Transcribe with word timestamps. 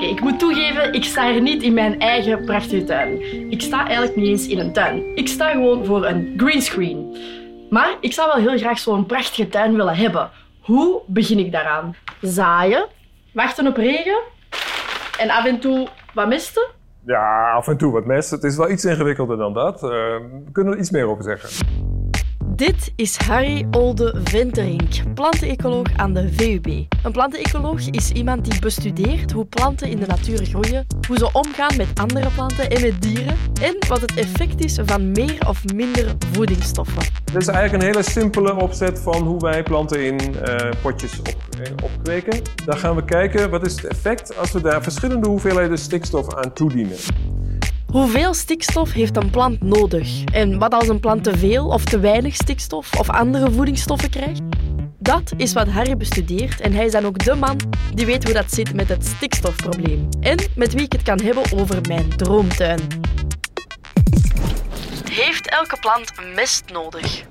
Ik 0.00 0.20
moet 0.20 0.38
toegeven, 0.38 0.92
ik 0.92 1.04
sta 1.04 1.30
hier 1.32 1.42
niet 1.42 1.62
in 1.62 1.74
mijn 1.74 2.00
eigen 2.00 2.44
prachtige 2.44 2.84
tuin. 2.84 3.20
Ik 3.50 3.60
sta 3.60 3.86
eigenlijk 3.86 4.16
niet 4.16 4.26
eens 4.26 4.46
in 4.46 4.58
een 4.58 4.72
tuin. 4.72 5.02
Ik 5.14 5.28
sta 5.28 5.50
gewoon 5.50 5.84
voor 5.84 6.06
een 6.06 6.34
greenscreen. 6.36 7.16
Maar 7.70 7.96
ik 8.00 8.12
zou 8.12 8.30
wel 8.34 8.48
heel 8.48 8.58
graag 8.58 8.78
zo'n 8.78 9.06
prachtige 9.06 9.48
tuin 9.48 9.76
willen 9.76 9.96
hebben. 9.96 10.30
Hoe 10.60 11.00
begin 11.06 11.38
ik 11.38 11.52
daaraan? 11.52 11.94
Zaaien, 12.20 12.86
wachten 13.32 13.66
op 13.66 13.76
regen 13.76 14.20
en 15.18 15.30
af 15.30 15.44
en 15.44 15.60
toe 15.60 15.88
wat 16.14 16.28
misten. 16.28 16.68
Ja, 17.06 17.52
af 17.52 17.68
en 17.68 17.76
toe 17.76 17.92
wat 17.92 18.06
mest. 18.06 18.30
Het 18.30 18.44
is 18.44 18.56
wel 18.56 18.70
iets 18.70 18.84
ingewikkelder 18.84 19.36
dan 19.36 19.52
dat. 19.52 19.82
Uh, 19.82 19.90
we 19.90 20.48
kunnen 20.52 20.72
er 20.72 20.78
iets 20.78 20.90
meer 20.90 21.06
over 21.06 21.22
zeggen. 21.24 21.48
Dit 22.60 22.92
is 22.96 23.16
Harry 23.16 23.66
Olde 23.70 24.20
Venterink, 24.24 25.14
plantenecoloog 25.14 25.86
aan 25.96 26.12
de 26.12 26.32
VUB. 26.32 26.66
Een 27.02 27.12
plantenecoloog 27.12 27.80
is 27.90 28.10
iemand 28.10 28.50
die 28.50 28.60
bestudeert 28.60 29.32
hoe 29.32 29.46
planten 29.46 29.88
in 29.88 30.00
de 30.00 30.06
natuur 30.06 30.44
groeien, 30.46 30.86
hoe 31.06 31.18
ze 31.18 31.32
omgaan 31.32 31.76
met 31.76 31.88
andere 31.94 32.28
planten 32.30 32.70
en 32.70 32.80
met 32.80 33.02
dieren 33.02 33.36
en 33.62 33.76
wat 33.88 34.00
het 34.00 34.14
effect 34.14 34.64
is 34.64 34.78
van 34.84 35.12
meer 35.12 35.48
of 35.48 35.64
minder 35.74 36.14
voedingsstoffen. 36.32 37.02
Dit 37.24 37.42
is 37.42 37.48
eigenlijk 37.48 37.82
een 37.82 37.90
hele 37.90 38.10
simpele 38.10 38.56
opzet 38.56 38.98
van 38.98 39.22
hoe 39.22 39.40
wij 39.40 39.62
planten 39.62 40.04
in 40.04 40.20
uh, 40.20 40.56
potjes 40.82 41.18
op, 41.18 41.36
eh, 41.60 41.72
opkweken. 41.84 42.42
Dan 42.64 42.78
gaan 42.78 42.96
we 42.96 43.04
kijken 43.04 43.50
wat 43.50 43.66
is 43.66 43.74
het 43.74 43.84
effect 43.84 44.38
als 44.38 44.52
we 44.52 44.60
daar 44.60 44.82
verschillende 44.82 45.28
hoeveelheden 45.28 45.78
stikstof 45.78 46.34
aan 46.34 46.52
toedienen. 46.52 46.96
Hoeveel 47.90 48.34
stikstof 48.34 48.92
heeft 48.92 49.16
een 49.16 49.30
plant 49.30 49.62
nodig? 49.62 50.24
En 50.24 50.58
wat 50.58 50.74
als 50.74 50.88
een 50.88 51.00
plant 51.00 51.24
te 51.24 51.38
veel 51.38 51.66
of 51.66 51.84
te 51.84 52.00
weinig 52.00 52.34
stikstof 52.34 52.98
of 52.98 53.08
andere 53.08 53.50
voedingsstoffen 53.50 54.10
krijgt? 54.10 54.40
Dat 54.98 55.32
is 55.36 55.52
wat 55.52 55.68
Harry 55.68 55.96
bestudeert 55.96 56.60
en 56.60 56.72
hij 56.72 56.84
is 56.84 56.92
dan 56.92 57.04
ook 57.04 57.24
de 57.24 57.34
man 57.34 57.56
die 57.94 58.06
weet 58.06 58.24
hoe 58.24 58.32
dat 58.32 58.52
zit 58.52 58.74
met 58.74 58.88
het 58.88 59.06
stikstofprobleem. 59.06 60.08
En 60.20 60.38
met 60.56 60.72
wie 60.72 60.84
ik 60.84 60.92
het 60.92 61.02
kan 61.02 61.20
hebben 61.20 61.42
over 61.54 61.80
mijn 61.88 62.16
droomtuin. 62.16 62.80
Heeft 65.10 65.48
elke 65.48 65.76
plant 65.80 66.12
mest 66.34 66.62
nodig? 66.72 67.24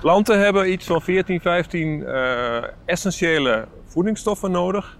Planten 0.00 0.40
hebben 0.40 0.72
iets 0.72 0.86
van 0.86 1.02
14, 1.02 1.40
15 1.40 2.00
uh, 2.00 2.64
essentiële 2.84 3.68
voedingsstoffen 3.86 4.50
nodig. 4.50 4.98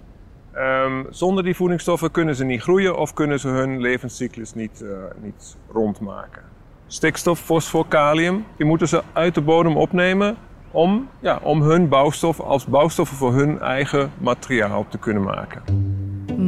Um, 0.56 1.06
zonder 1.10 1.44
die 1.44 1.56
voedingsstoffen 1.56 2.10
kunnen 2.10 2.36
ze 2.36 2.44
niet 2.44 2.60
groeien 2.60 2.98
of 2.98 3.12
kunnen 3.12 3.40
ze 3.40 3.48
hun 3.48 3.80
levenscyclus 3.80 4.54
niet, 4.54 4.80
uh, 4.82 4.90
niet 5.22 5.56
rondmaken. 5.72 6.42
Stikstof, 6.86 7.38
fosfor, 7.38 7.86
kalium, 7.88 8.44
die 8.56 8.66
moeten 8.66 8.88
ze 8.88 9.02
uit 9.12 9.34
de 9.34 9.40
bodem 9.40 9.76
opnemen 9.76 10.36
om, 10.70 11.08
ja, 11.20 11.40
om 11.42 11.62
hun 11.62 11.88
bouwstof 11.88 12.40
als 12.40 12.66
bouwstoffen 12.66 13.16
voor 13.16 13.34
hun 13.34 13.60
eigen 13.60 14.12
materiaal 14.18 14.86
te 14.88 14.98
kunnen 14.98 15.22
maken. 15.22 15.62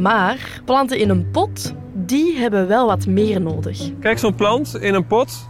Maar 0.01 0.61
planten 0.65 0.97
in 0.99 1.09
een 1.09 1.31
pot, 1.31 1.73
die 1.93 2.37
hebben 2.37 2.67
wel 2.67 2.87
wat 2.87 3.05
meer 3.05 3.41
nodig. 3.41 3.91
Kijk, 3.99 4.19
zo'n 4.19 4.35
plant 4.35 4.75
in 4.75 4.93
een 4.93 5.07
pot, 5.07 5.49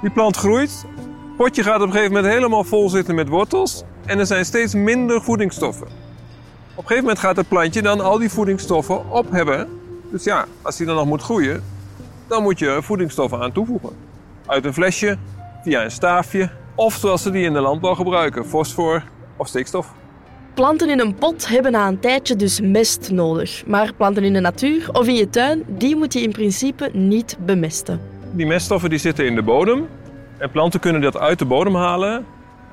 die 0.00 0.10
plant 0.10 0.36
groeit. 0.36 0.86
Het 0.96 1.36
potje 1.36 1.62
gaat 1.62 1.80
op 1.80 1.86
een 1.86 1.92
gegeven 1.92 2.12
moment 2.12 2.32
helemaal 2.32 2.64
vol 2.64 2.88
zitten 2.88 3.14
met 3.14 3.28
wortels 3.28 3.84
en 4.06 4.18
er 4.18 4.26
zijn 4.26 4.44
steeds 4.44 4.74
minder 4.74 5.22
voedingsstoffen. 5.22 6.03
Op 6.76 6.80
een 6.80 6.86
gegeven 6.86 7.08
moment 7.08 7.18
gaat 7.24 7.36
het 7.36 7.48
plantje 7.48 7.82
dan 7.82 8.00
al 8.00 8.18
die 8.18 8.30
voedingsstoffen 8.30 9.10
op 9.10 9.30
hebben. 9.30 9.68
Dus 10.10 10.24
ja, 10.24 10.46
als 10.62 10.76
die 10.76 10.86
dan 10.86 10.96
nog 10.96 11.06
moet 11.06 11.22
groeien, 11.22 11.62
dan 12.26 12.42
moet 12.42 12.58
je 12.58 12.78
voedingsstoffen 12.82 13.40
aan 13.40 13.52
toevoegen. 13.52 13.90
Uit 14.46 14.64
een 14.64 14.74
flesje, 14.74 15.16
via 15.62 15.84
een 15.84 15.90
staafje 15.90 16.50
of 16.74 16.94
zoals 16.94 17.22
ze 17.22 17.30
die 17.30 17.44
in 17.44 17.52
de 17.52 17.60
landbouw 17.60 17.94
gebruiken, 17.94 18.46
fosfor 18.46 19.04
of 19.36 19.48
stikstof. 19.48 19.92
Planten 20.54 20.90
in 20.90 21.00
een 21.00 21.14
pot 21.14 21.48
hebben 21.48 21.72
na 21.72 21.88
een 21.88 22.00
tijdje 22.00 22.36
dus 22.36 22.60
mest 22.60 23.10
nodig. 23.10 23.66
Maar 23.66 23.92
planten 23.96 24.24
in 24.24 24.32
de 24.32 24.40
natuur 24.40 24.88
of 24.92 25.06
in 25.06 25.14
je 25.14 25.30
tuin, 25.30 25.64
die 25.68 25.96
moet 25.96 26.12
je 26.12 26.20
in 26.20 26.32
principe 26.32 26.90
niet 26.92 27.36
bemesten. 27.44 28.00
Die 28.32 28.46
meststoffen 28.46 28.90
die 28.90 28.98
zitten 28.98 29.26
in 29.26 29.34
de 29.34 29.42
bodem. 29.42 29.88
En 30.38 30.50
planten 30.50 30.80
kunnen 30.80 31.00
dat 31.00 31.18
uit 31.18 31.38
de 31.38 31.44
bodem 31.44 31.74
halen 31.74 32.26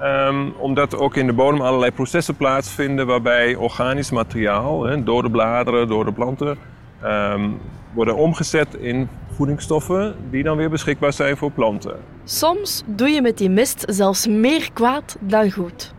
Um, 0.04 0.54
omdat 0.58 0.98
ook 0.98 1.16
in 1.16 1.28
de 1.28 1.34
bodem 1.34 1.62
allerlei 1.62 1.92
processen 1.92 2.36
plaatsvinden 2.36 3.08
waarbij 3.08 3.56
organisch 3.56 4.12
materiaal, 4.12 4.84
hè, 4.84 5.04
door 5.04 5.24
de 5.24 5.30
bladeren, 5.30 5.88
door 5.88 6.06
de 6.06 6.12
planten, 6.12 6.58
um, 7.04 7.60
worden 7.94 8.16
omgezet 8.16 8.76
in 8.76 9.10
voedingsstoffen 9.32 10.16
die 10.30 10.44
dan 10.44 10.58
weer 10.58 10.70
beschikbaar 10.70 11.14
zijn 11.14 11.38
voor 11.38 11.52
planten. 11.52 11.96
Soms 12.24 12.84
doe 12.86 13.10
je 13.10 13.22
met 13.22 13.38
die 13.38 13.50
mest 13.50 13.84
zelfs 13.88 14.28
meer 14.28 14.70
kwaad 14.74 15.18
dan 15.20 15.52
goed. 15.52 15.94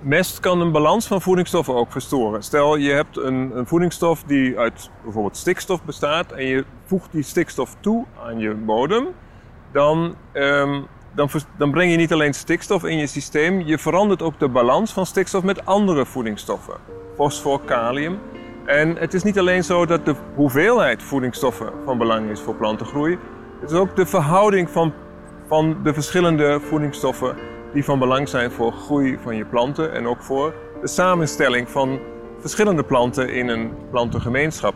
Mest 0.00 0.40
kan 0.40 0.60
een 0.60 0.72
balans 0.72 1.06
van 1.06 1.20
voedingsstoffen 1.20 1.74
ook 1.74 1.92
verstoren. 1.92 2.42
Stel 2.42 2.76
je 2.76 2.92
hebt 2.92 3.16
een, 3.16 3.56
een 3.56 3.66
voedingsstof 3.66 4.22
die 4.22 4.58
uit 4.58 4.90
bijvoorbeeld 5.02 5.36
stikstof 5.36 5.82
bestaat 5.84 6.32
en 6.32 6.46
je 6.46 6.64
voegt 6.84 7.12
die 7.12 7.22
stikstof 7.22 7.76
toe 7.80 8.04
aan 8.24 8.38
je 8.38 8.54
bodem, 8.54 9.06
dan 9.72 10.14
um, 10.32 10.86
dan, 11.14 11.28
dan 11.58 11.70
breng 11.70 11.90
je 11.90 11.96
niet 11.96 12.12
alleen 12.12 12.34
stikstof 12.34 12.84
in 12.84 12.96
je 12.96 13.06
systeem, 13.06 13.60
je 13.60 13.78
verandert 13.78 14.22
ook 14.22 14.38
de 14.38 14.48
balans 14.48 14.92
van 14.92 15.06
stikstof 15.06 15.42
met 15.42 15.66
andere 15.66 16.06
voedingsstoffen. 16.06 16.74
Fosfor, 17.14 17.60
kalium. 17.64 18.18
En 18.66 18.96
het 18.96 19.14
is 19.14 19.22
niet 19.22 19.38
alleen 19.38 19.64
zo 19.64 19.86
dat 19.86 20.04
de 20.04 20.14
hoeveelheid 20.34 21.02
voedingsstoffen 21.02 21.72
van 21.84 21.98
belang 21.98 22.30
is 22.30 22.40
voor 22.40 22.54
plantengroei. 22.54 23.18
Het 23.60 23.70
is 23.70 23.76
ook 23.76 23.96
de 23.96 24.06
verhouding 24.06 24.70
van, 24.70 24.92
van 25.46 25.76
de 25.82 25.94
verschillende 25.94 26.60
voedingsstoffen 26.60 27.36
die 27.72 27.84
van 27.84 27.98
belang 27.98 28.28
zijn 28.28 28.50
voor 28.50 28.72
groei 28.72 29.18
van 29.22 29.36
je 29.36 29.44
planten 29.44 29.92
en 29.92 30.06
ook 30.06 30.22
voor 30.22 30.54
de 30.80 30.88
samenstelling 30.88 31.68
van 31.68 31.98
verschillende 32.40 32.84
planten 32.84 33.34
in 33.34 33.48
een 33.48 33.72
plantengemeenschap. 33.90 34.74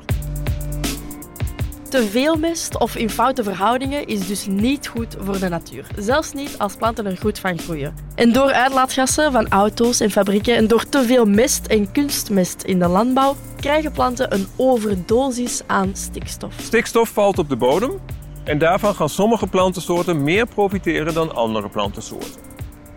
Te 1.88 2.06
veel 2.06 2.37
mest 2.37 2.78
of 2.78 2.97
in 2.97 3.10
foute 3.10 3.43
verhoudingen 3.43 4.06
is 4.06 4.26
dus 4.26 4.47
niet 4.47 4.87
goed 4.87 5.16
voor 5.19 5.38
de 5.38 5.49
natuur. 5.49 5.87
Zelfs 5.97 6.32
niet 6.32 6.59
als 6.59 6.75
planten 6.75 7.06
er 7.06 7.16
goed 7.16 7.38
van 7.38 7.59
groeien. 7.59 7.94
En 8.15 8.32
door 8.32 8.53
uitlaatgassen 8.53 9.32
van 9.32 9.49
auto's 9.49 10.00
en 10.00 10.10
fabrieken 10.10 10.56
en 10.56 10.66
door 10.66 10.88
te 10.88 11.03
veel 11.03 11.25
mest 11.25 11.66
en 11.66 11.93
kunstmest 11.93 12.62
in 12.62 12.78
de 12.78 12.88
landbouw 12.88 13.37
krijgen 13.56 13.93
planten 13.93 14.34
een 14.34 14.47
overdosis 14.56 15.62
aan 15.66 15.91
stikstof. 15.93 16.54
Stikstof 16.60 17.09
valt 17.09 17.38
op 17.38 17.49
de 17.49 17.56
bodem 17.56 17.99
en 18.44 18.59
daarvan 18.59 18.94
gaan 18.94 19.09
sommige 19.09 19.47
plantensoorten 19.47 20.25
meer 20.25 20.47
profiteren 20.47 21.15
dan 21.15 21.34
andere 21.34 21.69
plantensoorten. 21.69 22.41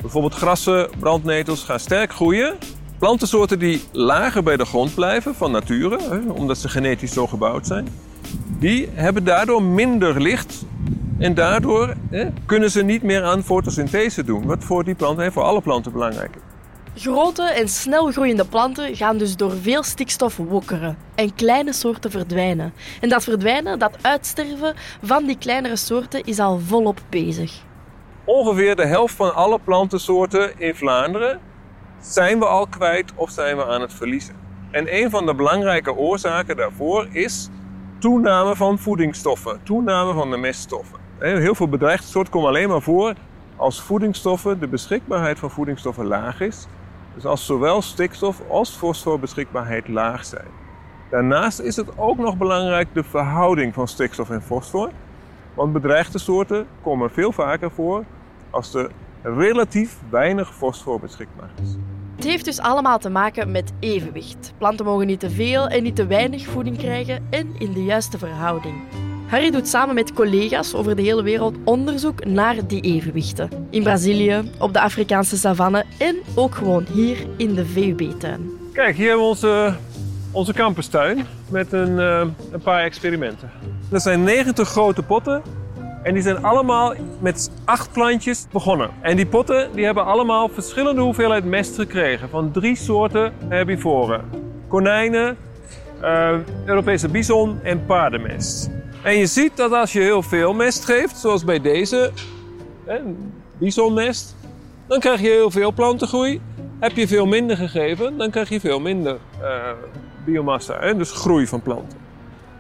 Bijvoorbeeld 0.02 0.34
grassen, 0.34 0.90
brandnetels 1.00 1.64
gaan 1.64 1.80
sterk 1.80 2.14
groeien. 2.14 2.58
Plantensoorten 3.00 3.60
die 3.60 3.84
lager 3.92 4.44
bij 4.44 4.58
de 4.58 4.66
grond 4.66 4.96
blijven 4.96 5.36
van 5.36 5.52
nature, 5.52 6.22
omdat 6.34 6.58
ze 6.58 6.70
genetisch 6.70 7.14
zo 7.14 7.28
gebouwd 7.28 7.68
zijn, 7.68 7.88
die 8.62 8.90
hebben 8.94 9.24
daardoor 9.24 9.64
minder 9.64 10.22
licht. 10.22 10.66
En 11.20 11.34
daardoor 11.34 11.94
kunnen 12.46 12.72
ze 12.72 12.84
niet 12.84 13.04
meer 13.04 13.24
aan 13.24 13.44
fotosynthese 13.44 14.24
doen, 14.24 14.46
wat 14.46 14.64
voor 14.64 14.84
die 14.84 14.96
planten 14.96 15.24
en 15.24 15.32
voor 15.32 15.44
alle 15.44 15.62
planten 15.62 15.92
belangrijk 15.92 16.36
is. 16.36 16.42
Grote 17.04 17.44
en 17.44 17.70
snel 17.70 18.12
groeiende 18.12 18.46
planten 18.46 18.96
gaan 18.96 19.18
dus 19.18 19.36
door 19.36 19.52
veel 19.62 19.84
stikstof 19.84 20.38
wokkeren 20.38 20.98
en 21.16 21.36
kleine 21.36 21.74
soorten 21.74 22.12
verdwijnen. 22.12 22.74
En 23.02 23.10
dat 23.10 23.24
verdwijnen, 23.24 23.80
dat 23.80 23.98
uitsterven 24.02 24.76
van 25.04 25.26
die 25.26 25.38
kleinere 25.38 25.76
soorten 25.76 26.24
is 26.24 26.40
al 26.40 26.60
volop 26.60 27.00
bezig. 27.10 27.62
Ongeveer 28.24 28.76
de 28.76 28.86
helft 28.86 29.16
van 29.16 29.36
alle 29.36 29.60
plantensoorten 29.64 30.60
in 30.60 30.76
Vlaanderen 30.76 31.40
zijn 32.02 32.40
we 32.40 32.46
al 32.46 32.68
kwijt 32.68 33.12
of 33.16 33.30
zijn 33.30 33.58
we 33.58 33.66
aan 33.66 33.82
het 33.82 33.94
verliezen. 33.94 34.36
En 34.72 34.96
een 34.96 35.10
van 35.10 35.26
de 35.26 35.36
belangrijke 35.36 35.96
oorzaken 35.96 36.56
daarvoor 36.58 37.08
is 37.12 37.50
toename 38.02 38.56
van 38.56 38.80
voedingsstoffen, 38.80 39.64
toename 39.64 40.14
van 40.14 40.32
de 40.32 40.38
meststoffen. 40.38 41.00
Heel 41.20 41.56
veel 41.56 41.68
bedreigde 41.68 42.08
soorten 42.08 42.34
komen 42.34 42.50
alleen 42.50 42.70
maar 42.70 42.82
voor 42.82 43.14
als 43.56 43.82
voedingsstoffen, 43.82 44.60
de 44.60 44.68
beschikbaarheid 44.68 45.40
van 45.40 45.52
voedingsstoffen 45.52 46.06
laag 46.06 46.42
is. 46.42 46.68
Dus 47.14 47.26
als 47.26 47.46
zowel 47.46 47.82
stikstof 47.82 48.42
als 48.50 48.70
fosforbeschikbaarheid 48.76 49.88
laag 49.88 50.26
zijn. 50.26 50.48
Daarnaast 51.10 51.60
is 51.60 51.76
het 51.76 51.98
ook 51.98 52.18
nog 52.18 52.38
belangrijk 52.38 52.88
de 52.94 53.04
verhouding 53.04 53.74
van 53.74 53.88
stikstof 53.88 54.30
en 54.30 54.42
fosfor. 54.42 54.90
Want 55.54 55.74
bedreigde 55.74 56.20
soorten 56.20 56.68
komen 56.84 57.12
veel 57.12 57.32
vaker 57.32 57.72
voor 57.72 58.04
als 58.50 58.74
er 58.74 58.92
relatief 59.22 59.98
weinig 60.10 60.54
fosfor 60.54 61.00
beschikbaar 61.00 61.50
is. 61.62 61.76
Het 62.22 62.30
heeft 62.30 62.46
dus 62.46 62.60
allemaal 62.60 63.00
te 63.00 63.10
maken 63.10 63.52
met 63.52 63.72
evenwicht. 63.80 64.54
Planten 64.58 64.86
mogen 64.86 65.08
niet 65.08 65.20
te 65.20 65.30
veel 65.30 65.68
en 65.68 65.84
niet 65.84 65.96
te 65.96 66.08
weinig 66.08 66.46
voeding 66.46 66.78
krijgen 66.78 67.28
en 67.30 67.56
in 67.58 67.74
de 67.74 67.84
juiste 67.84 68.18
verhouding. 68.18 68.76
Harry 69.28 69.52
doet 69.52 69.68
samen 69.68 69.96
met 69.96 70.14
collega's 70.14 70.74
over 70.74 70.96
de 70.96 71.02
hele 71.02 71.24
wereld 71.24 71.56
onderzoek 71.64 72.26
naar 72.26 72.68
die 72.68 72.82
evenwichten. 72.82 73.50
In 73.70 73.84
Brazilië, 73.84 74.52
op 74.60 74.74
de 74.74 74.82
Afrikaanse 74.82 75.38
savanne 75.38 75.86
en 75.98 76.16
ook 76.36 76.56
gewoon 76.56 76.86
hier 76.94 77.18
in 77.38 77.54
de 77.54 77.66
VUB-tuin. 77.66 78.50
Kijk, 78.74 78.96
hier 78.96 79.08
hebben 79.08 79.26
we 79.26 79.30
onze, 79.30 79.76
onze 80.32 80.54
campustuin 80.54 81.26
met 81.50 81.74
een, 81.74 81.92
uh, 81.92 82.24
een 82.52 82.62
paar 82.62 82.84
experimenten. 82.84 83.52
Er 83.92 84.02
zijn 84.02 84.24
90 84.24 84.70
grote 84.70 85.04
potten 85.04 85.42
en 86.04 86.14
die 86.14 86.24
zijn 86.24 86.44
allemaal 86.44 86.94
met 87.20 87.52
acht 87.66 87.92
plantjes 87.92 88.48
begonnen. 88.52 88.90
En 89.02 89.16
die 89.16 89.26
potten 89.26 89.70
die 89.74 89.86
hebben 89.86 90.06
allemaal 90.06 90.50
verschillende 90.50 91.02
hoeveelheid 91.02 91.46
mest 91.46 91.76
gekregen 91.76 92.30
van 92.30 92.52
drie 92.52 92.76
soorten 92.76 93.34
herbivoren. 93.48 94.30
Konijnen, 94.68 95.38
eh, 96.02 96.36
Europese 96.66 97.10
bison 97.10 97.60
en 97.64 97.86
paardenmest. 97.86 98.70
En 99.04 99.18
je 99.18 99.26
ziet 99.26 99.58
dat 99.58 99.72
als 99.72 99.94
je 99.94 100.00
heel 100.00 100.22
veel 100.22 100.54
mest 100.54 100.86
geeft, 100.86 101.18
zoals 101.18 101.44
bij 101.44 101.62
deze 101.62 102.12
hè, 102.86 103.00
bisonmest, 103.58 104.36
dan 104.88 105.00
krijg 105.00 105.22
je 105.22 105.30
heel 105.30 105.52
veel 105.52 105.74
plantengroei. 105.74 106.42
Heb 106.80 106.92
je 106.92 107.08
veel 107.08 107.26
minder 107.26 107.58
gegeven, 107.58 108.18
dan 108.18 108.30
krijg 108.30 108.50
je 108.50 108.60
veel 108.60 108.80
minder 108.80 109.18
uh, 109.42 109.48
biomassa, 110.26 110.94
dus 110.94 111.12
groei 111.12 111.48
van 111.48 111.62
planten. 111.62 111.98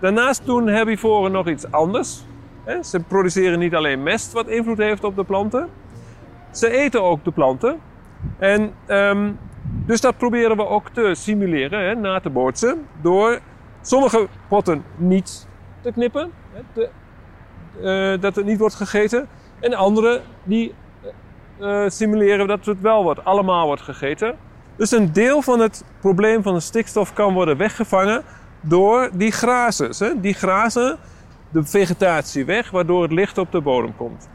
Daarnaast 0.02 0.46
doen 0.46 0.68
herbivoren 0.68 1.32
nog 1.32 1.48
iets 1.48 1.72
anders. 1.72 2.24
Ze 2.81 3.00
produceren 3.00 3.60
niet 3.60 3.75
alleen 3.75 4.04
mest 4.04 4.31
wat 4.31 4.48
invloed 4.48 4.78
heeft 4.78 5.04
op 5.04 5.16
de 5.16 5.24
planten, 5.24 5.69
ze 6.52 6.69
eten 6.69 7.04
ook 7.04 7.24
de 7.24 7.31
planten. 7.31 7.80
En 8.38 8.74
um, 8.88 9.40
dus 9.62 10.02
dat 10.02 10.18
proberen 10.18 10.58
we 10.58 10.68
ook 10.68 10.90
te 10.90 11.16
simuleren, 11.16 11.80
hè, 11.80 11.96
na 11.96 12.19
te 12.19 12.30
bootsen, 12.30 12.88
door 13.02 13.40
sommige 13.81 14.28
potten 14.48 14.84
niet 14.96 15.48
te 15.81 15.92
knippen, 15.92 16.31
hè, 16.54 16.62
te, 16.74 16.90
uh, 18.16 18.22
dat 18.22 18.36
het 18.36 18.46
niet 18.46 18.60
wordt 18.60 18.75
gegeten, 18.75 19.28
en 19.60 19.74
andere 19.74 20.22
die 20.44 20.74
uh, 21.60 21.84
simuleren 21.88 22.48
dat 22.48 22.66
het 22.66 22.81
wel 22.81 23.04
wordt, 23.04 23.25
allemaal 23.25 23.66
wordt 23.66 23.81
gegeten. 23.81 24.36
Dus 24.75 24.92
een 24.92 25.14
deel 25.14 25.42
van 25.42 25.60
het 25.60 25.84
probleem 26.00 26.44
van 26.44 26.54
de 26.54 26.60
stikstof 26.60 27.14
kan 27.14 27.34
worden 27.34 27.57
weggevangen 27.57 28.24
door 28.62 29.10
die 29.14 29.31
grazers. 29.31 30.02
Die 30.16 30.34
grazen 30.34 30.98
de 31.51 31.63
vegetatie 31.63 32.45
weg, 32.45 32.71
waardoor 32.71 33.01
het 33.01 33.12
licht 33.12 33.38
op 33.38 33.51
de 33.51 33.62
bodem 33.62 33.95
komt. 33.95 34.30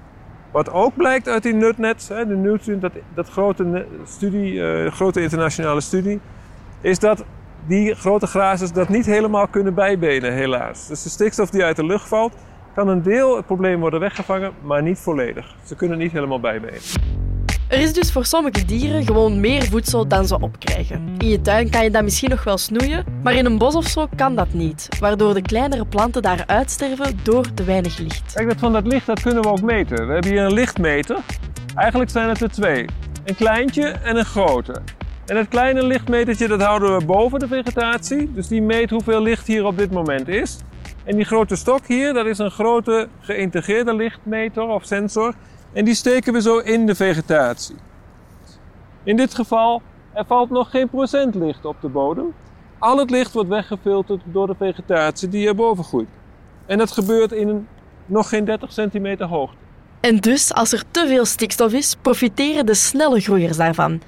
Wat 0.53 0.71
ook 0.71 0.97
blijkt 0.97 1.29
uit 1.29 1.43
die 1.43 1.55
nutnet, 1.55 2.07
de 2.07 2.37
Nutrient, 2.37 2.81
dat, 2.81 2.93
dat 3.15 3.29
grote, 3.29 3.87
studie, 4.05 4.53
uh, 4.53 4.93
grote 4.93 5.23
internationale 5.23 5.81
studie, 5.81 6.21
is 6.81 6.99
dat 6.99 7.25
die 7.67 7.95
grote 7.95 8.27
grazers 8.27 8.73
dat 8.73 8.89
niet 8.89 9.07
helemaal 9.07 9.49
kunnen 9.49 9.75
bijbenen, 9.75 10.33
helaas. 10.33 10.87
Dus 10.89 11.03
de 11.03 11.09
stikstof 11.09 11.51
die 11.51 11.65
uit 11.65 11.77
de 11.77 11.87
lucht 11.87 12.09
valt, 12.09 12.35
kan 12.75 12.89
een 12.89 13.03
deel 13.03 13.37
het 13.37 13.47
probleem 13.47 13.81
worden 13.81 14.01
weggevangen, 14.01 14.53
maar 14.63 14.83
niet 14.83 14.99
volledig. 14.99 15.55
Ze 15.65 15.77
kunnen 15.77 15.99
niet 15.99 16.13
helemaal 16.13 16.41
bijbenen. 16.41 16.81
Er 17.69 17.79
is 17.79 17.93
dus 17.93 18.13
voor 18.13 18.25
sommige 18.25 18.65
dieren 18.65 19.05
gewoon 19.05 19.41
meer 19.41 19.63
voedsel 19.63 20.09
dan 20.09 20.27
ze 20.27 20.41
opkrijgen. 20.41 21.15
In 21.19 21.29
je 21.29 21.41
tuin 21.41 21.71
kan 21.71 21.85
je 21.85 21.91
dat 21.91 22.03
misschien 22.03 22.31
nog 22.31 22.45
wel 22.45 22.59
snoeien, 22.59 23.05
maar 23.23 23.35
in 23.35 23.47
een 23.47 23.59
bos 23.59 23.75
of 23.75 23.87
zo 23.87 24.09
kan 24.17 24.35
dat 24.35 24.53
niet, 24.53 24.89
waardoor 25.01 25.35
de 25.35 25.43
kleinere 25.43 25.87
planten 25.87 26.23
daar 26.23 26.45
uitsterven 26.47 27.19
door 27.23 27.55
te 27.55 27.65
weinig 27.65 27.99
licht. 27.99 28.33
Kijk, 28.33 28.49
dat 28.49 28.59
van 28.59 28.73
dat 28.73 28.87
licht 28.87 29.07
dat 29.07 29.21
kunnen 29.21 29.43
we 29.43 29.49
ook 29.49 29.63
meten. 29.63 30.07
We 30.07 30.13
hebben 30.13 30.31
hier 30.31 30.43
een 30.43 30.53
lichtmeter. 30.53 31.17
Eigenlijk 31.75 32.11
zijn 32.11 32.29
het 32.29 32.41
er 32.41 32.51
twee. 32.51 32.85
Een 33.25 33.37
kleintje 33.37 33.89
en 33.89 34.17
een 34.17 34.25
grote. 34.25 34.83
En 35.27 35.37
het 35.37 35.49
kleine 35.49 35.83
lichtmetertje 35.83 36.49
dat 36.49 36.63
houden 36.63 36.99
we 36.99 37.05
boven 37.05 37.39
de 37.39 37.49
vegetatie. 37.49 38.33
Dus 38.33 38.49
die 38.49 38.63
meet 38.63 38.91
hoeveel 38.91 39.23
licht 39.23 39.47
hier 39.47 39.65
op 39.65 39.79
dit 39.79 39.91
moment 39.91 40.29
is. 40.29 40.59
En 41.05 41.17
die 41.17 41.25
grote 41.25 41.57
stok 41.57 41.87
hier, 41.87 42.13
dat 42.13 42.27
is 42.27 42.39
een 42.39 42.51
grote 42.51 43.09
geïntegreerde 43.21 43.95
lichtmeter 43.95 44.63
of 44.63 44.85
sensor. 44.85 45.35
En 45.77 45.85
die 45.85 45.95
steken 45.95 46.33
we 46.33 46.41
zo 46.41 46.59
in 46.59 46.87
de 46.87 46.95
vegetatie. 46.95 47.77
In 49.03 49.17
dit 49.17 49.35
geval, 49.35 49.83
er 50.13 50.25
valt 50.27 50.51
nog 50.51 50.71
geen 50.71 50.89
procent 50.89 51.35
licht 51.35 51.65
op 51.65 51.77
de 51.81 51.89
bodem. 51.89 52.35
Al 52.79 52.99
het 52.99 53.11
licht 53.11 53.33
wordt 53.33 53.49
weggefilterd 53.49 54.23
door 54.25 54.47
de 54.47 54.55
vegetatie 54.59 55.29
die 55.29 55.49
erboven 55.49 55.85
groeit. 55.85 56.09
En 56.67 56.79
dat 56.79 56.91
gebeurt 56.91 57.33
in 57.33 57.49
een 57.49 57.69
nog 58.07 58.29
geen 58.29 58.45
30 58.45 58.73
centimeter 58.73 59.27
hoogte. 59.27 59.57
En 60.01 60.17
dus, 60.17 60.55
als 60.55 60.73
er 60.73 60.83
te 60.91 61.05
veel 61.07 61.25
stikstof 61.25 61.73
is, 61.73 61.97
profiteren 62.03 62.67
de 62.67 62.75
snelle 62.75 63.21
groeiers 63.21 63.57
daarvan. 63.57 64.01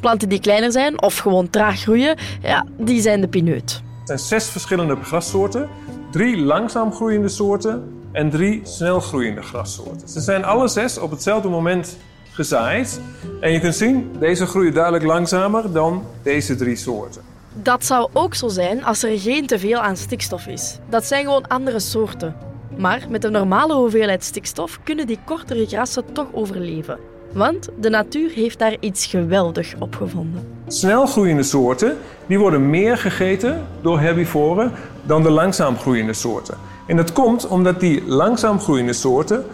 Planten 0.00 0.28
die 0.28 0.40
kleiner 0.40 0.72
zijn 0.72 1.02
of 1.02 1.18
gewoon 1.18 1.50
traag 1.50 1.80
groeien, 1.80 2.16
ja, 2.40 2.66
die 2.78 3.00
zijn 3.00 3.20
de 3.20 3.28
pineut. 3.28 3.82
Er 4.00 4.06
zijn 4.06 4.18
zes 4.18 4.48
verschillende 4.48 4.96
grassoorten, 4.96 5.68
drie 6.10 6.36
langzaam 6.36 6.92
groeiende 6.92 7.28
soorten 7.28 8.01
en 8.12 8.30
drie 8.30 8.60
snelgroeiende 8.64 9.42
grassoorten. 9.42 10.08
Ze 10.08 10.20
zijn 10.20 10.44
alle 10.44 10.68
zes 10.68 10.98
op 10.98 11.10
hetzelfde 11.10 11.48
moment 11.48 11.96
gezaaid. 12.30 13.00
En 13.40 13.52
je 13.52 13.60
kunt 13.60 13.74
zien, 13.74 14.12
deze 14.18 14.46
groeien 14.46 14.74
duidelijk 14.74 15.04
langzamer 15.04 15.72
dan 15.72 16.04
deze 16.22 16.54
drie 16.54 16.76
soorten. 16.76 17.22
Dat 17.54 17.84
zou 17.84 18.08
ook 18.12 18.34
zo 18.34 18.48
zijn 18.48 18.84
als 18.84 19.02
er 19.02 19.18
geen 19.18 19.46
teveel 19.46 19.78
aan 19.78 19.96
stikstof 19.96 20.46
is. 20.46 20.78
Dat 20.88 21.04
zijn 21.04 21.24
gewoon 21.24 21.48
andere 21.48 21.80
soorten. 21.80 22.36
Maar 22.76 23.06
met 23.08 23.24
een 23.24 23.32
normale 23.32 23.74
hoeveelheid 23.74 24.24
stikstof 24.24 24.78
kunnen 24.84 25.06
die 25.06 25.18
kortere 25.24 25.66
grassen 25.66 26.12
toch 26.12 26.26
overleven. 26.32 26.98
Want 27.32 27.68
de 27.80 27.90
natuur 27.90 28.30
heeft 28.30 28.58
daar 28.58 28.76
iets 28.80 29.06
geweldig 29.06 29.74
opgevonden. 29.78 30.48
Snelgroeiende 30.66 31.42
soorten 31.42 31.96
die 32.26 32.38
worden 32.38 32.70
meer 32.70 32.96
gegeten 32.96 33.66
door 33.82 34.00
herbivoren 34.00 34.72
dan 35.02 35.22
de 35.22 35.30
langzaam 35.30 35.78
groeiende 35.78 36.12
soorten. 36.12 36.56
En 36.86 36.96
dat 36.96 37.12
komt 37.12 37.46
omdat 37.46 37.80
die 37.80 38.02
langzaam 38.06 38.60
groeiende 38.60 38.92
soorten 38.92 39.44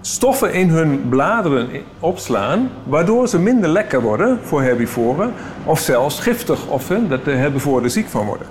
stoffen 0.00 0.52
in 0.52 0.68
hun 0.68 1.08
bladeren 1.08 1.68
opslaan, 2.00 2.70
waardoor 2.84 3.28
ze 3.28 3.38
minder 3.38 3.70
lekker 3.70 4.02
worden 4.02 4.38
voor 4.42 4.62
herbivoren 4.62 5.32
of 5.64 5.78
zelfs 5.78 6.20
giftig 6.20 6.66
of 6.66 6.90
dat 7.08 7.24
de 7.24 7.30
herbivoren 7.30 7.84
er 7.84 7.90
ziek 7.90 8.08
van 8.08 8.26
worden. 8.26 8.46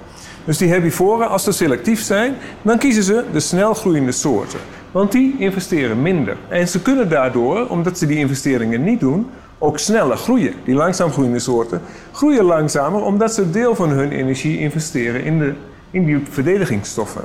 Dus 0.45 0.57
die 0.57 0.69
herbivoren, 0.69 1.29
als 1.29 1.43
ze 1.43 1.51
selectief 1.51 2.01
zijn, 2.01 2.35
dan 2.61 2.77
kiezen 2.77 3.03
ze 3.03 3.23
de 3.31 3.39
snelgroeiende 3.39 4.11
soorten. 4.11 4.59
Want 4.91 5.11
die 5.11 5.35
investeren 5.37 6.01
minder. 6.01 6.37
En 6.47 6.67
ze 6.67 6.81
kunnen 6.81 7.09
daardoor, 7.09 7.67
omdat 7.67 7.97
ze 7.97 8.05
die 8.05 8.17
investeringen 8.17 8.83
niet 8.83 8.99
doen, 8.99 9.29
ook 9.57 9.79
sneller 9.79 10.17
groeien. 10.17 10.53
Die 10.63 10.75
langzaam 10.75 11.11
groeiende 11.11 11.39
soorten 11.39 11.81
groeien 12.11 12.43
langzamer 12.43 13.01
omdat 13.01 13.33
ze 13.33 13.51
deel 13.51 13.75
van 13.75 13.89
hun 13.89 14.11
energie 14.11 14.59
investeren 14.59 15.23
in, 15.23 15.39
de, 15.39 15.53
in 15.91 16.05
die 16.05 16.23
verdedigingsstoffen. 16.29 17.21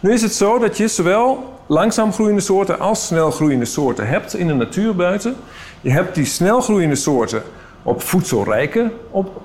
Nu 0.00 0.12
is 0.12 0.22
het 0.22 0.34
zo 0.34 0.58
dat 0.58 0.76
je 0.76 0.88
zowel 0.88 1.58
langzaam 1.66 2.12
groeiende 2.12 2.40
soorten 2.40 2.78
als 2.78 3.06
snel 3.06 3.30
groeiende 3.30 3.64
soorten 3.64 4.08
hebt 4.08 4.34
in 4.34 4.46
de 4.46 4.54
natuur 4.54 4.96
buiten. 4.96 5.36
Je 5.80 5.90
hebt 5.90 6.14
die 6.14 6.24
snel 6.24 6.60
groeiende 6.60 6.94
soorten 6.94 7.42
op 7.82 8.02
voedselrijke 8.02 8.90
op, 9.10 9.42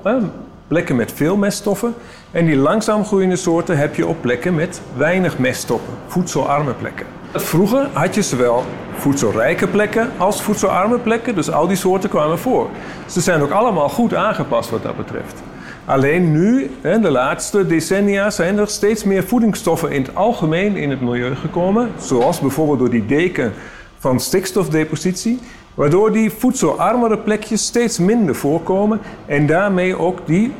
plekken 0.67 0.95
met 0.95 1.11
veel 1.11 1.35
meststoffen. 1.37 1.93
En 2.31 2.45
die 2.45 2.55
langzaam 2.55 3.05
groeiende 3.05 3.35
soorten 3.35 3.77
heb 3.77 3.95
je 3.95 4.07
op 4.07 4.21
plekken 4.21 4.55
met 4.55 4.81
weinig 4.97 5.37
meststoffen, 5.37 5.93
voedselarme 6.07 6.73
plekken. 6.73 7.05
Vroeger 7.33 7.89
had 7.93 8.15
je 8.15 8.21
zowel 8.21 8.63
voedselrijke 8.97 9.67
plekken 9.67 10.11
als 10.17 10.41
voedselarme 10.41 10.97
plekken, 10.97 11.35
dus 11.35 11.51
al 11.51 11.67
die 11.67 11.77
soorten 11.77 12.09
kwamen 12.09 12.39
voor. 12.39 12.67
Ze 13.05 13.21
zijn 13.21 13.41
ook 13.41 13.51
allemaal 13.51 13.89
goed 13.89 14.13
aangepast 14.13 14.69
wat 14.69 14.83
dat 14.83 14.97
betreft. 14.97 15.41
Alleen 15.85 16.31
nu, 16.31 16.69
de 16.81 17.11
laatste 17.11 17.67
decennia, 17.67 18.29
zijn 18.29 18.57
er 18.57 18.67
steeds 18.67 19.03
meer 19.03 19.23
voedingsstoffen 19.23 19.91
in 19.91 20.01
het 20.01 20.15
algemeen 20.15 20.75
in 20.75 20.89
het 20.89 21.01
milieu 21.01 21.35
gekomen. 21.35 21.91
Zoals 21.99 22.39
bijvoorbeeld 22.39 22.79
door 22.79 22.89
die 22.89 23.05
deken 23.05 23.53
van 23.97 24.19
stikstofdepositie. 24.19 25.39
Waardoor 25.73 26.11
die 26.11 26.31
voedselarmere 26.31 27.17
plekjes 27.17 27.65
steeds 27.65 27.99
minder 27.99 28.35
voorkomen. 28.35 28.99
En 29.25 29.47
daarmee 29.47 29.97
ook 29.99 30.19
die 30.25 30.53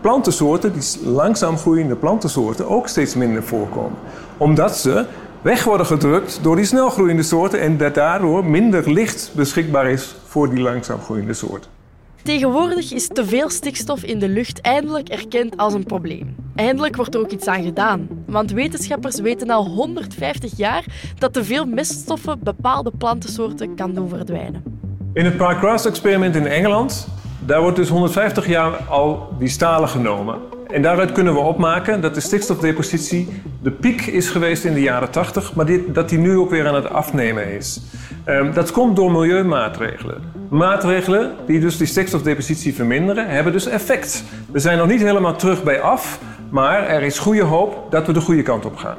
plantensoorten, 0.00 0.72
die 0.72 1.10
langzaam 1.10 1.56
groeiende 1.56 1.96
plantensoorten, 1.96 2.68
ook 2.68 2.88
steeds 2.88 3.14
minder 3.14 3.42
voorkomen. 3.42 3.98
Omdat 4.36 4.76
ze 4.76 5.04
weg 5.42 5.64
worden 5.64 5.86
gedrukt 5.86 6.38
door 6.42 6.56
die 6.56 6.64
snelgroeiende 6.64 7.22
soorten 7.22 7.60
en 7.60 7.76
dat 7.76 7.94
daardoor 7.94 8.44
minder 8.44 8.92
licht 8.92 9.30
beschikbaar 9.34 9.90
is 9.90 10.16
voor 10.26 10.50
die 10.50 10.60
langzaam 10.60 11.00
groeiende 11.00 11.34
soorten. 11.34 11.75
Tegenwoordig 12.26 12.92
is 12.92 13.08
te 13.08 13.26
veel 13.26 13.50
stikstof 13.50 14.02
in 14.02 14.18
de 14.18 14.28
lucht 14.28 14.60
eindelijk 14.60 15.08
erkend 15.08 15.56
als 15.56 15.74
een 15.74 15.84
probleem. 15.84 16.36
Eindelijk 16.54 16.96
wordt 16.96 17.14
er 17.14 17.20
ook 17.20 17.30
iets 17.30 17.46
aan 17.46 17.62
gedaan. 17.62 18.08
Want 18.26 18.52
wetenschappers 18.52 19.20
weten 19.20 19.50
al 19.50 19.66
150 19.66 20.56
jaar 20.56 20.84
dat 21.18 21.32
te 21.32 21.44
veel 21.44 21.64
meststoffen 21.64 22.38
bepaalde 22.42 22.92
plantensoorten 22.98 23.74
kan 23.74 23.94
doen 23.94 24.08
verdwijnen. 24.08 24.62
In 25.12 25.24
het 25.24 25.36
Park-Grass-experiment 25.36 26.36
in 26.36 26.46
Engeland 26.46 27.08
daar 27.38 27.60
wordt 27.60 27.76
dus 27.76 27.88
150 27.88 28.46
jaar 28.46 28.72
al 28.72 29.28
die 29.38 29.48
stalen 29.48 29.88
genomen. 29.88 30.55
En 30.70 30.82
daaruit 30.82 31.12
kunnen 31.12 31.34
we 31.34 31.40
opmaken 31.40 32.00
dat 32.00 32.14
de 32.14 32.20
stikstofdepositie 32.20 33.42
de 33.62 33.70
piek 33.70 34.06
is 34.06 34.28
geweest 34.28 34.64
in 34.64 34.74
de 34.74 34.80
jaren 34.80 35.10
80, 35.10 35.54
maar 35.54 35.66
dit, 35.66 35.94
dat 35.94 36.08
die 36.08 36.18
nu 36.18 36.36
ook 36.36 36.50
weer 36.50 36.68
aan 36.68 36.74
het 36.74 36.90
afnemen 36.90 37.52
is. 37.52 37.80
Um, 38.26 38.52
dat 38.52 38.70
komt 38.70 38.96
door 38.96 39.12
milieumaatregelen. 39.12 40.22
Maatregelen 40.48 41.32
die 41.46 41.60
dus 41.60 41.76
die 41.76 41.86
stikstofdepositie 41.86 42.74
verminderen, 42.74 43.28
hebben 43.28 43.52
dus 43.52 43.66
effect. 43.66 44.24
We 44.52 44.58
zijn 44.58 44.78
nog 44.78 44.86
niet 44.86 45.02
helemaal 45.02 45.36
terug 45.36 45.62
bij 45.62 45.80
af, 45.80 46.20
maar 46.50 46.86
er 46.86 47.02
is 47.02 47.18
goede 47.18 47.42
hoop 47.42 47.90
dat 47.90 48.06
we 48.06 48.12
de 48.12 48.20
goede 48.20 48.42
kant 48.42 48.64
op 48.64 48.76
gaan. 48.76 48.98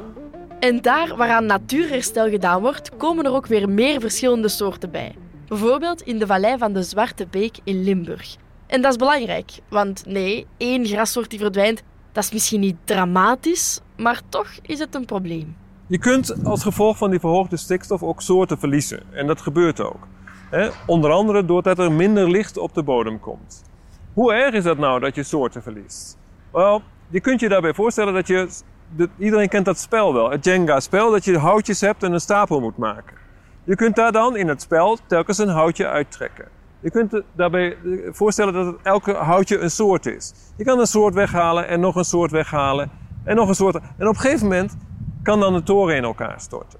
En 0.60 0.82
daar 0.82 1.16
waaraan 1.16 1.46
natuurherstel 1.46 2.28
gedaan 2.28 2.60
wordt, 2.60 2.96
komen 2.96 3.24
er 3.24 3.32
ook 3.32 3.46
weer 3.46 3.68
meer 3.68 4.00
verschillende 4.00 4.48
soorten 4.48 4.90
bij. 4.90 5.14
Bijvoorbeeld 5.48 6.02
in 6.02 6.18
de 6.18 6.26
vallei 6.26 6.58
van 6.58 6.72
de 6.72 6.82
Zwarte 6.82 7.26
Beek 7.30 7.56
in 7.64 7.84
Limburg. 7.84 8.36
En 8.68 8.82
dat 8.82 8.90
is 8.90 8.96
belangrijk, 8.96 9.50
want 9.68 10.02
nee, 10.06 10.46
één 10.56 10.86
grassoort 10.86 11.30
die 11.30 11.38
verdwijnt, 11.38 11.82
dat 12.12 12.24
is 12.24 12.32
misschien 12.32 12.60
niet 12.60 12.76
dramatisch, 12.84 13.80
maar 13.96 14.20
toch 14.28 14.48
is 14.62 14.78
het 14.78 14.94
een 14.94 15.04
probleem. 15.04 15.56
Je 15.86 15.98
kunt 15.98 16.44
als 16.44 16.62
gevolg 16.62 16.96
van 16.96 17.10
die 17.10 17.20
verhoogde 17.20 17.56
stikstof 17.56 18.02
ook 18.02 18.22
soorten 18.22 18.58
verliezen. 18.58 19.02
En 19.12 19.26
dat 19.26 19.40
gebeurt 19.40 19.80
ook. 19.80 20.06
Onder 20.86 21.10
andere 21.10 21.44
doordat 21.44 21.78
er 21.78 21.92
minder 21.92 22.30
licht 22.30 22.56
op 22.56 22.74
de 22.74 22.82
bodem 22.82 23.20
komt. 23.20 23.62
Hoe 24.12 24.32
erg 24.32 24.54
is 24.54 24.62
dat 24.64 24.78
nou 24.78 25.00
dat 25.00 25.14
je 25.14 25.22
soorten 25.22 25.62
verliest? 25.62 26.18
Wel, 26.52 26.82
je 27.08 27.20
kunt 27.20 27.40
je 27.40 27.48
daarbij 27.48 27.74
voorstellen 27.74 28.14
dat 28.14 28.26
je... 28.26 28.48
de- 28.96 29.08
iedereen 29.18 29.48
kent 29.48 29.64
dat 29.64 29.78
spel 29.78 30.14
wel, 30.14 30.30
het 30.30 30.44
Jenga-spel, 30.44 31.10
dat 31.10 31.24
je 31.24 31.38
houtjes 31.38 31.80
hebt 31.80 32.02
en 32.02 32.12
een 32.12 32.20
stapel 32.20 32.60
moet 32.60 32.76
maken. 32.76 33.16
Je 33.64 33.76
kunt 33.76 33.96
daar 33.96 34.12
dan 34.12 34.36
in 34.36 34.48
het 34.48 34.62
spel 34.62 34.98
telkens 35.06 35.38
een 35.38 35.48
houtje 35.48 35.86
uittrekken. 35.88 36.48
Je 36.80 36.90
kunt 36.90 37.22
daarbij 37.36 37.66
eh, 37.66 37.76
voorstellen 38.10 38.52
dat 38.52 38.66
het 38.66 38.76
elke 38.82 39.12
houtje 39.12 39.58
een 39.58 39.70
soort 39.70 40.06
is. 40.06 40.32
Je 40.56 40.64
kan 40.64 40.78
een 40.78 40.86
soort 40.86 41.14
weghalen 41.14 41.68
en 41.68 41.80
nog 41.80 41.94
een 41.94 42.04
soort 42.04 42.30
weghalen 42.30 42.90
en 43.24 43.36
nog 43.36 43.48
een 43.48 43.54
soort. 43.54 43.74
En 43.74 44.08
op 44.08 44.14
een 44.14 44.20
gegeven 44.20 44.46
moment 44.46 44.76
kan 45.22 45.40
dan 45.40 45.52
de 45.52 45.62
toren 45.62 45.96
in 45.96 46.04
elkaar 46.04 46.40
storten. 46.40 46.78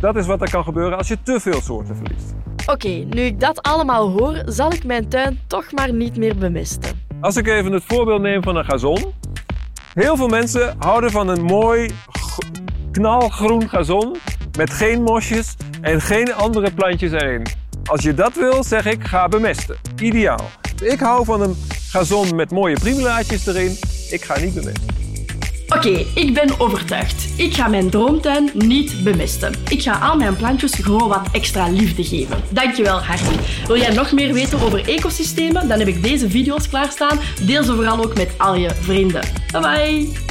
Dat 0.00 0.16
is 0.16 0.26
wat 0.26 0.42
er 0.42 0.50
kan 0.50 0.64
gebeuren 0.64 0.98
als 0.98 1.08
je 1.08 1.22
te 1.22 1.40
veel 1.40 1.60
soorten 1.60 1.96
verliest. 1.96 2.34
Oké, 2.66 2.88
nu 2.88 3.20
ik 3.20 3.40
dat 3.40 3.62
allemaal 3.62 4.10
hoor, 4.10 4.42
zal 4.46 4.72
ik 4.72 4.84
mijn 4.84 5.08
tuin 5.08 5.38
toch 5.46 5.72
maar 5.72 5.92
niet 5.92 6.16
meer 6.16 6.36
bemesten. 6.36 7.06
Als 7.20 7.36
ik 7.36 7.46
even 7.46 7.72
het 7.72 7.84
voorbeeld 7.84 8.20
neem 8.20 8.42
van 8.42 8.56
een 8.56 8.64
gazon. 8.64 9.12
Heel 9.94 10.16
veel 10.16 10.28
mensen 10.28 10.74
houden 10.78 11.10
van 11.10 11.28
een 11.28 11.42
mooi 11.42 11.90
knalgroen 12.90 13.68
gazon 13.68 14.16
met 14.58 14.70
geen 14.70 15.02
mosjes 15.02 15.56
en 15.80 16.00
geen 16.00 16.34
andere 16.34 16.74
plantjes 16.74 17.12
erin. 17.12 17.46
Als 17.84 18.02
je 18.02 18.14
dat 18.14 18.34
wil, 18.34 18.64
zeg 18.64 18.86
ik 18.86 19.04
ga 19.04 19.28
bemesten. 19.28 19.76
Ideaal. 20.00 20.50
Ik 20.82 21.00
hou 21.00 21.24
van 21.24 21.40
een 21.42 21.56
gazon 21.88 22.34
met 22.34 22.50
mooie 22.50 22.78
primulaatjes 22.78 23.46
erin. 23.46 23.76
Ik 24.10 24.24
ga 24.24 24.38
niet 24.38 24.54
bemesten. 24.54 24.94
Oké, 25.68 26.04
ik 26.14 26.34
ben 26.34 26.60
overtuigd. 26.60 27.38
Ik 27.38 27.54
ga 27.54 27.68
mijn 27.68 27.90
droomtuin 27.90 28.50
niet 28.54 29.04
bemesten. 29.04 29.54
Ik 29.68 29.82
ga 29.82 29.98
al 29.98 30.16
mijn 30.16 30.36
plantjes 30.36 30.72
gewoon 30.72 31.08
wat 31.08 31.28
extra 31.32 31.68
liefde 31.68 32.04
geven. 32.04 32.42
Dankjewel, 32.50 33.02
Harry. 33.02 33.36
Wil 33.66 33.76
jij 33.76 33.94
nog 33.94 34.12
meer 34.12 34.32
weten 34.32 34.60
over 34.60 34.88
ecosystemen? 34.88 35.68
Dan 35.68 35.78
heb 35.78 35.88
ik 35.88 36.02
deze 36.02 36.30
video's 36.30 36.68
klaarstaan. 36.68 37.18
Deel 37.46 37.62
ze 37.62 37.74
vooral 37.74 38.04
ook 38.04 38.16
met 38.16 38.30
al 38.38 38.54
je 38.54 38.70
vrienden. 38.80 39.22
Bye 39.52 39.60
bye! 39.60 40.23